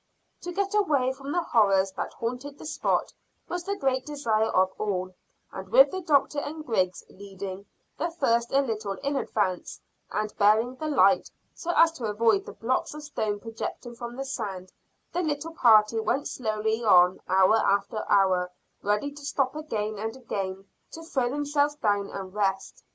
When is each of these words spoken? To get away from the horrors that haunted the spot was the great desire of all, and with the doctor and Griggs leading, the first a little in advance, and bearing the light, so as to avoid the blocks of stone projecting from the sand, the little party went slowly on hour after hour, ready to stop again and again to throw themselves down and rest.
To 0.41 0.51
get 0.51 0.73
away 0.73 1.13
from 1.13 1.31
the 1.31 1.43
horrors 1.43 1.91
that 1.91 2.13
haunted 2.13 2.57
the 2.57 2.65
spot 2.65 3.13
was 3.47 3.63
the 3.65 3.75
great 3.75 4.03
desire 4.03 4.49
of 4.49 4.71
all, 4.79 5.13
and 5.51 5.69
with 5.69 5.91
the 5.91 6.01
doctor 6.01 6.39
and 6.39 6.65
Griggs 6.65 7.03
leading, 7.11 7.67
the 7.99 8.09
first 8.09 8.51
a 8.51 8.61
little 8.63 8.93
in 9.03 9.15
advance, 9.15 9.79
and 10.11 10.35
bearing 10.39 10.73
the 10.77 10.87
light, 10.87 11.29
so 11.53 11.71
as 11.75 11.91
to 11.91 12.05
avoid 12.05 12.47
the 12.47 12.53
blocks 12.53 12.95
of 12.95 13.03
stone 13.03 13.39
projecting 13.39 13.93
from 13.93 14.15
the 14.15 14.25
sand, 14.25 14.71
the 15.13 15.21
little 15.21 15.53
party 15.53 15.99
went 15.99 16.27
slowly 16.27 16.83
on 16.83 17.19
hour 17.27 17.57
after 17.57 18.03
hour, 18.09 18.49
ready 18.81 19.11
to 19.11 19.23
stop 19.23 19.55
again 19.55 19.99
and 19.99 20.15
again 20.15 20.65
to 20.93 21.03
throw 21.03 21.29
themselves 21.29 21.75
down 21.75 22.09
and 22.09 22.33
rest. 22.33 22.83